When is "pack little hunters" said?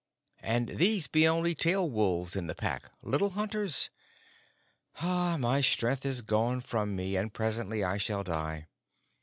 2.55-3.91